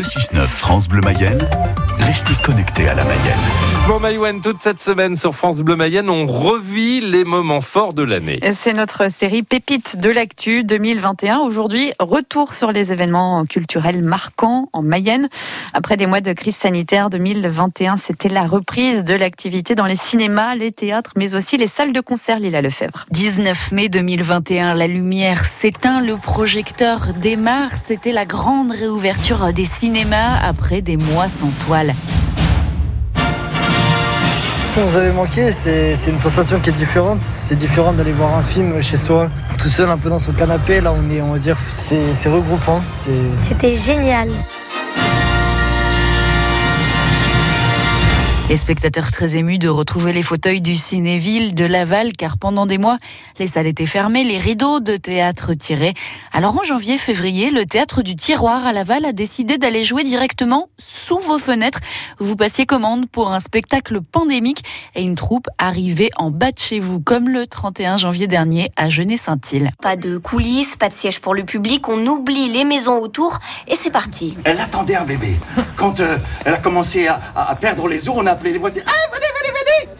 Le 0.00 0.04
6-9 0.04 0.48
France 0.48 0.88
Bleu 0.88 1.02
Mayenne, 1.02 1.46
restez 1.98 2.32
connectés 2.42 2.88
à 2.88 2.94
la 2.94 3.04
Mayenne. 3.04 3.38
Bon 3.86 4.00
Maïwen, 4.00 4.40
toute 4.40 4.62
cette 4.62 4.80
semaine 4.80 5.14
sur 5.14 5.34
France 5.34 5.60
Bleu 5.60 5.76
Mayenne, 5.76 6.08
on 6.08 6.26
revit 6.26 7.02
les 7.02 7.22
moments 7.24 7.60
forts 7.60 7.92
de 7.92 8.02
l'année. 8.02 8.38
C'est 8.54 8.72
notre 8.72 9.10
série 9.10 9.42
Pépites 9.42 9.98
de 9.98 10.08
l'actu 10.08 10.64
2021. 10.64 11.40
Aujourd'hui, 11.40 11.92
retour 11.98 12.54
sur 12.54 12.72
les 12.72 12.92
événements 12.92 13.44
culturels 13.44 14.02
marquants 14.02 14.70
en 14.72 14.80
Mayenne. 14.80 15.28
Après 15.74 15.98
des 15.98 16.06
mois 16.06 16.22
de 16.22 16.32
crise 16.32 16.56
sanitaire 16.56 17.10
2021, 17.10 17.98
c'était 17.98 18.30
la 18.30 18.46
reprise 18.46 19.04
de 19.04 19.12
l'activité 19.12 19.74
dans 19.74 19.86
les 19.86 19.96
cinémas, 19.96 20.54
les 20.54 20.72
théâtres, 20.72 21.12
mais 21.16 21.34
aussi 21.34 21.58
les 21.58 21.68
salles 21.68 21.92
de 21.92 22.00
concert 22.00 22.38
Lila 22.38 22.62
Lefebvre. 22.62 23.04
19 23.10 23.72
mai 23.72 23.90
2021, 23.90 24.72
la 24.72 24.86
lumière 24.86 25.44
s'éteint, 25.44 26.00
le 26.00 26.16
projecteur 26.16 27.08
démarre. 27.20 27.72
C'était 27.72 28.12
la 28.12 28.24
grande 28.24 28.70
réouverture 28.70 29.52
des 29.52 29.66
cinémas 29.66 29.89
après 30.42 30.82
des 30.82 30.96
mois 30.96 31.28
sans 31.28 31.50
toile. 31.66 31.92
Ça 34.72 34.80
nous 34.84 34.96
avait 34.96 35.12
manqué, 35.12 35.50
c'est 35.50 35.96
une 36.06 36.20
sensation 36.20 36.60
qui 36.60 36.70
est 36.70 36.74
différente. 36.74 37.18
C'est 37.22 37.56
différent 37.56 37.92
d'aller 37.92 38.12
voir 38.12 38.36
un 38.36 38.42
film 38.42 38.80
chez 38.80 38.96
soi, 38.96 39.28
tout 39.58 39.68
seul, 39.68 39.90
un 39.90 39.98
peu 39.98 40.08
dans 40.08 40.20
son 40.20 40.32
canapé. 40.32 40.80
Là, 40.80 40.92
on 40.92 41.10
est, 41.12 41.20
on 41.20 41.32
va 41.32 41.38
dire, 41.38 41.56
c'est 41.70 42.28
regroupant. 42.28 42.80
C'était 43.48 43.76
génial. 43.76 44.28
Les 48.50 48.56
spectateurs 48.56 49.12
très 49.12 49.36
émus 49.36 49.60
de 49.60 49.68
retrouver 49.68 50.12
les 50.12 50.24
fauteuils 50.24 50.60
du 50.60 50.74
Cinéville 50.74 51.54
de 51.54 51.64
Laval, 51.64 52.14
car 52.14 52.36
pendant 52.36 52.66
des 52.66 52.78
mois, 52.78 52.98
les 53.38 53.46
salles 53.46 53.68
étaient 53.68 53.86
fermées, 53.86 54.24
les 54.24 54.38
rideaux 54.38 54.80
de 54.80 54.96
théâtre 54.96 55.54
tirés. 55.54 55.94
Alors 56.32 56.58
en 56.58 56.64
janvier-février, 56.64 57.50
le 57.50 57.64
théâtre 57.64 58.02
du 58.02 58.16
Tiroir 58.16 58.66
à 58.66 58.72
Laval 58.72 59.04
a 59.04 59.12
décidé 59.12 59.56
d'aller 59.56 59.84
jouer 59.84 60.02
directement 60.02 60.68
sous 60.78 61.20
vos 61.20 61.38
fenêtres. 61.38 61.78
Vous 62.18 62.34
passiez 62.34 62.66
commande 62.66 63.08
pour 63.08 63.30
un 63.30 63.38
spectacle 63.38 64.00
pandémique 64.00 64.64
et 64.96 65.02
une 65.02 65.14
troupe 65.14 65.46
arrivée 65.58 66.10
en 66.16 66.32
bas 66.32 66.50
de 66.50 66.58
chez 66.58 66.80
vous, 66.80 66.98
comme 66.98 67.28
le 67.28 67.46
31 67.46 67.98
janvier 67.98 68.26
dernier 68.26 68.72
à 68.74 68.88
Genet-Saint-Île. 68.88 69.70
Pas 69.80 69.94
de 69.94 70.18
coulisses, 70.18 70.74
pas 70.74 70.88
de 70.88 70.94
siège 70.94 71.20
pour 71.20 71.36
le 71.36 71.44
public, 71.44 71.88
on 71.88 72.04
oublie 72.04 72.48
les 72.48 72.64
maisons 72.64 72.98
autour 72.98 73.38
et 73.68 73.76
c'est 73.76 73.92
parti. 73.92 74.36
Elle 74.42 74.58
attendait 74.58 74.96
un 74.96 75.04
bébé. 75.04 75.36
Quand 75.76 76.00
euh, 76.00 76.18
elle 76.44 76.54
a 76.54 76.58
commencé 76.58 77.06
à, 77.06 77.20
à 77.36 77.54
perdre 77.54 77.86
les 77.86 78.08
os, 78.08 78.16
on 78.18 78.26
a 78.26 78.39
les 78.42 78.58
voisins. 78.58 78.82
Ah, 78.86 79.10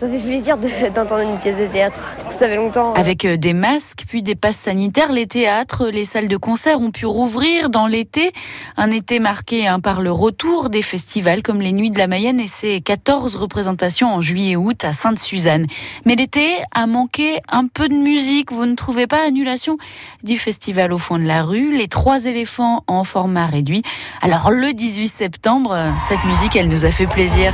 Ça 0.00 0.08
fait 0.08 0.16
plaisir 0.16 0.56
d'entendre 0.94 1.28
une 1.28 1.38
pièce 1.38 1.58
de 1.58 1.66
théâtre, 1.66 1.98
parce 2.16 2.26
que 2.26 2.32
ça 2.32 2.46
fait 2.46 2.56
longtemps. 2.56 2.94
Avec 2.94 3.26
euh, 3.26 3.36
des 3.36 3.52
masques, 3.52 4.04
puis 4.08 4.22
des 4.22 4.34
passes 4.34 4.56
sanitaires, 4.56 5.12
les 5.12 5.26
théâtres, 5.26 5.90
les 5.92 6.06
salles 6.06 6.28
de 6.28 6.38
concert 6.38 6.80
ont 6.80 6.90
pu 6.90 7.04
rouvrir 7.04 7.68
dans 7.68 7.86
l'été. 7.86 8.32
Un 8.78 8.90
été 8.92 9.20
marqué 9.20 9.66
hein, 9.66 9.78
par 9.78 10.00
le 10.00 10.10
retour 10.10 10.70
des 10.70 10.80
festivals 10.80 11.42
comme 11.42 11.60
les 11.60 11.72
Nuits 11.72 11.90
de 11.90 11.98
la 11.98 12.06
Mayenne 12.06 12.40
et 12.40 12.46
ses 12.46 12.80
14 12.80 13.36
représentations 13.36 14.14
en 14.14 14.22
juillet 14.22 14.52
et 14.52 14.56
août 14.56 14.86
à 14.86 14.94
Sainte-Suzanne. 14.94 15.66
Mais 16.06 16.14
l'été 16.14 16.48
a 16.74 16.86
manqué 16.86 17.40
un 17.50 17.66
peu 17.66 17.86
de 17.86 17.94
musique. 17.94 18.52
Vous 18.52 18.64
ne 18.64 18.76
trouvez 18.76 19.06
pas 19.06 19.22
annulation 19.26 19.76
du 20.24 20.38
festival 20.38 20.94
au 20.94 20.98
fond 20.98 21.18
de 21.18 21.24
la 21.24 21.42
rue, 21.42 21.76
les 21.76 21.88
trois 21.88 22.24
éléphants 22.24 22.84
en 22.86 23.04
format 23.04 23.44
réduit. 23.44 23.82
Alors 24.22 24.50
le 24.50 24.72
18 24.72 25.08
septembre, 25.08 25.76
cette 26.08 26.24
musique, 26.24 26.56
elle 26.56 26.68
nous 26.68 26.86
a 26.86 26.90
fait 26.90 27.06
plaisir. 27.06 27.52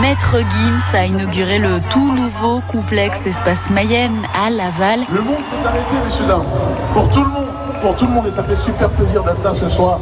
Maître 0.00 0.36
Gims 0.38 0.94
a 0.94 1.04
inauguré 1.04 1.58
le 1.58 1.80
tout 1.90 2.12
nouveau 2.12 2.60
complexe 2.68 3.26
Espace 3.26 3.70
Mayenne 3.70 4.26
à 4.34 4.50
Laval. 4.50 5.00
Le 5.10 5.20
monde 5.22 5.42
s'est 5.42 5.66
arrêté, 5.66 5.96
messieurs 6.04 6.26
dames. 6.26 6.44
Pour 6.92 7.08
tout 7.10 7.24
le 7.24 7.30
monde, 7.30 7.48
pour 7.80 7.96
tout 7.96 8.06
le 8.06 8.12
monde, 8.12 8.26
et 8.26 8.32
ça 8.32 8.42
fait 8.42 8.56
super 8.56 8.88
plaisir 8.90 9.22
d'être 9.22 9.42
là 9.42 9.54
ce 9.54 9.68
soir. 9.68 9.98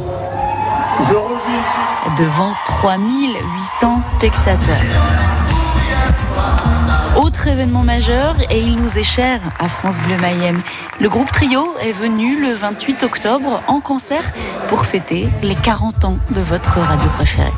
Je 1.01 1.13
revis. 1.13 2.17
Devant 2.17 2.53
3800 2.65 4.01
spectateurs. 4.01 4.75
Autre 7.15 7.47
événement 7.47 7.83
majeur, 7.83 8.35
et 8.49 8.59
il 8.59 8.75
nous 8.75 8.97
est 8.97 9.03
cher 9.03 9.39
à 9.57 9.69
France 9.69 9.99
Bleu 9.99 10.17
Mayenne. 10.19 10.61
Le 10.99 11.07
groupe 11.07 11.31
Trio 11.31 11.73
est 11.81 11.93
venu 11.93 12.41
le 12.41 12.53
28 12.53 13.03
octobre 13.03 13.61
en 13.67 13.79
concert 13.79 14.23
pour 14.67 14.85
fêter 14.85 15.29
les 15.41 15.55
40 15.55 16.05
ans 16.05 16.17
de 16.31 16.41
votre 16.41 16.79
radio 16.79 17.07
préférée. 17.15 17.53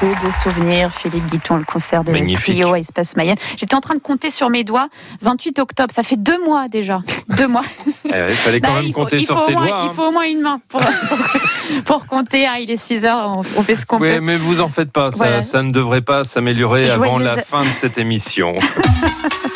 De 0.00 0.30
souvenirs. 0.42 0.90
Philippe 0.92 1.26
Guiton, 1.26 1.56
le 1.56 1.64
concert 1.64 2.04
de 2.04 2.34
Trio 2.34 2.72
à 2.72 2.78
Espace 2.78 3.16
Mayenne. 3.16 3.36
J'étais 3.58 3.74
en 3.74 3.80
train 3.80 3.94
de 3.94 4.00
compter 4.00 4.30
sur 4.30 4.48
mes 4.48 4.64
doigts. 4.64 4.88
28 5.20 5.58
octobre, 5.58 5.92
ça 5.92 6.02
fait 6.02 6.16
deux 6.16 6.42
mois 6.42 6.68
déjà. 6.68 7.00
deux 7.28 7.48
mois. 7.48 7.62
Eh 8.12 8.30
il 8.30 8.34
fallait 8.34 8.60
quand 8.60 8.74
bah, 8.74 8.82
même 8.82 8.92
compter 8.92 9.20
sur 9.20 9.38
ses 9.38 9.52
doigts. 9.52 9.66
Il 9.66 9.70
hein. 9.70 9.92
faut 9.94 10.08
au 10.08 10.10
moins 10.10 10.24
une 10.24 10.40
main 10.40 10.60
pour, 10.68 10.80
pour, 11.84 12.06
compter. 12.06 12.44
Ah, 12.44 12.58
il 12.58 12.68
est 12.70 12.76
6 12.76 13.04
heures, 13.04 13.36
on, 13.36 13.42
fait 13.42 13.76
ce 13.76 13.86
qu'on 13.86 14.00
oui, 14.00 14.14
peut. 14.14 14.20
Mais 14.20 14.34
vous 14.34 14.60
en 14.60 14.68
faites 14.68 14.90
pas, 14.90 15.12
ça, 15.12 15.42
ça 15.42 15.62
ne 15.62 15.70
devrait 15.70 16.00
pas 16.00 16.24
s'améliorer 16.24 16.90
avant 16.90 17.18
la 17.18 17.36
fin 17.36 17.60
de 17.60 17.68
cette 17.78 17.98
émission. 17.98 18.56